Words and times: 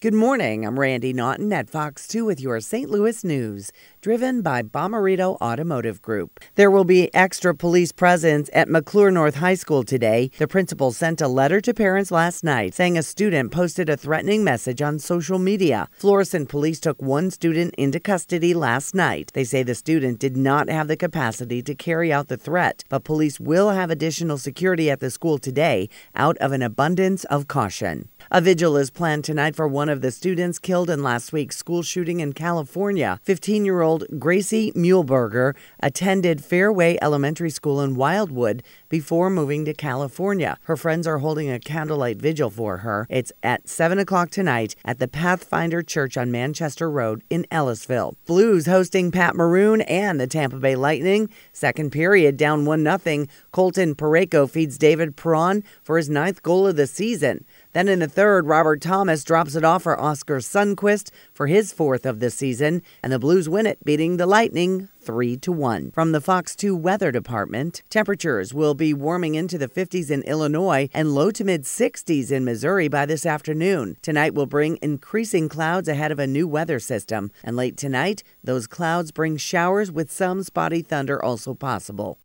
Good 0.00 0.12
morning. 0.12 0.66
I'm 0.66 0.78
Randi 0.78 1.14
Naughton 1.14 1.50
at 1.54 1.70
Fox 1.70 2.06
2 2.06 2.26
with 2.26 2.38
your 2.38 2.60
St. 2.60 2.90
Louis 2.90 3.24
news, 3.24 3.72
driven 4.02 4.42
by 4.42 4.60
Bommarito 4.60 5.40
Automotive 5.40 6.02
Group. 6.02 6.38
There 6.54 6.70
will 6.70 6.84
be 6.84 7.12
extra 7.14 7.54
police 7.54 7.92
presence 7.92 8.50
at 8.52 8.68
McCluer 8.68 9.10
North 9.10 9.36
High 9.36 9.54
School 9.54 9.84
today. 9.84 10.30
The 10.36 10.46
principal 10.46 10.92
sent 10.92 11.22
a 11.22 11.28
letter 11.28 11.62
to 11.62 11.72
parents 11.72 12.10
last 12.10 12.44
night 12.44 12.74
saying 12.74 12.98
a 12.98 13.02
student 13.02 13.52
posted 13.52 13.88
a 13.88 13.96
threatening 13.96 14.44
message 14.44 14.82
on 14.82 14.98
social 14.98 15.38
media. 15.38 15.88
Florissant 15.92 16.50
police 16.50 16.78
took 16.78 17.00
one 17.00 17.30
student 17.30 17.74
into 17.76 17.98
custody 17.98 18.52
last 18.52 18.94
night. 18.94 19.30
They 19.32 19.44
say 19.44 19.62
the 19.62 19.74
student 19.74 20.18
did 20.18 20.36
not 20.36 20.68
have 20.68 20.88
the 20.88 20.98
capacity 20.98 21.62
to 21.62 21.74
carry 21.74 22.12
out 22.12 22.28
the 22.28 22.36
threat, 22.36 22.84
but 22.90 23.04
police 23.04 23.40
will 23.40 23.70
have 23.70 23.90
additional 23.90 24.36
security 24.36 24.90
at 24.90 25.00
the 25.00 25.10
school 25.10 25.38
today 25.38 25.88
out 26.14 26.36
of 26.36 26.52
an 26.52 26.60
abundance 26.60 27.24
of 27.24 27.48
caution. 27.48 28.10
A 28.28 28.40
vigil 28.40 28.76
is 28.76 28.90
planned 28.90 29.22
tonight 29.22 29.54
for 29.54 29.68
one 29.68 29.88
of 29.88 30.00
the 30.00 30.10
students 30.10 30.58
killed 30.58 30.90
in 30.90 31.00
last 31.00 31.32
week's 31.32 31.56
school 31.56 31.84
shooting 31.84 32.18
in 32.18 32.32
California. 32.32 33.20
15 33.22 33.64
year 33.64 33.82
old 33.82 34.02
Gracie 34.18 34.72
Muehlberger 34.72 35.54
attended 35.78 36.42
Fairway 36.42 36.98
Elementary 37.00 37.50
School 37.50 37.80
in 37.80 37.94
Wildwood 37.94 38.64
before 38.88 39.30
moving 39.30 39.64
to 39.64 39.72
California. 39.72 40.58
Her 40.62 40.76
friends 40.76 41.06
are 41.06 41.18
holding 41.18 41.48
a 41.48 41.60
candlelight 41.60 42.16
vigil 42.16 42.50
for 42.50 42.78
her. 42.78 43.06
It's 43.08 43.30
at 43.44 43.68
7 43.68 43.96
o'clock 44.00 44.30
tonight 44.30 44.74
at 44.84 44.98
the 44.98 45.06
Pathfinder 45.06 45.84
Church 45.84 46.16
on 46.16 46.32
Manchester 46.32 46.90
Road 46.90 47.22
in 47.30 47.46
Ellisville. 47.52 48.16
Blues 48.26 48.66
hosting 48.66 49.12
Pat 49.12 49.36
Maroon 49.36 49.82
and 49.82 50.18
the 50.18 50.26
Tampa 50.26 50.56
Bay 50.56 50.74
Lightning. 50.74 51.28
Second 51.52 51.92
period, 51.92 52.36
down 52.36 52.64
1 52.64 52.98
0. 52.98 53.26
Colton 53.52 53.94
Parayko 53.94 54.50
feeds 54.50 54.78
David 54.78 55.14
Perron 55.16 55.62
for 55.84 55.96
his 55.96 56.10
ninth 56.10 56.42
goal 56.42 56.66
of 56.66 56.74
the 56.74 56.88
season. 56.88 57.44
Then 57.72 57.88
in 57.88 57.98
the 57.98 58.15
third, 58.16 58.46
Robert 58.46 58.80
Thomas 58.80 59.22
drops 59.24 59.54
it 59.56 59.62
off 59.62 59.82
for 59.82 60.00
Oscar 60.00 60.38
Sundqvist 60.38 61.10
for 61.34 61.48
his 61.48 61.70
fourth 61.70 62.06
of 62.06 62.18
the 62.18 62.30
season, 62.30 62.80
and 63.02 63.12
the 63.12 63.18
Blues 63.18 63.46
win 63.46 63.66
it, 63.66 63.84
beating 63.84 64.16
the 64.16 64.24
Lightning 64.24 64.88
3 65.06 65.36
to 65.36 65.52
1. 65.52 65.90
From 65.90 66.12
the 66.12 66.20
Fox 66.22 66.56
2 66.56 66.74
Weather 66.74 67.12
Department, 67.12 67.82
temperatures 67.90 68.54
will 68.54 68.72
be 68.72 68.94
warming 68.94 69.34
into 69.34 69.58
the 69.58 69.68
50s 69.68 70.10
in 70.10 70.22
Illinois 70.22 70.88
and 70.94 71.14
low 71.14 71.30
to 71.30 71.44
mid 71.44 71.64
60s 71.64 72.32
in 72.32 72.44
Missouri 72.44 72.88
by 72.88 73.04
this 73.04 73.26
afternoon. 73.26 73.98
Tonight 74.00 74.34
will 74.34 74.46
bring 74.46 74.78
increasing 74.80 75.48
clouds 75.48 75.86
ahead 75.86 76.10
of 76.10 76.18
a 76.18 76.26
new 76.26 76.48
weather 76.48 76.80
system, 76.80 77.30
and 77.44 77.54
late 77.54 77.76
tonight, 77.76 78.22
those 78.42 78.66
clouds 78.66 79.12
bring 79.12 79.36
showers 79.36 79.92
with 79.92 80.10
some 80.10 80.42
spotty 80.42 80.80
thunder 80.80 81.22
also 81.22 81.52
possible. 81.52 82.14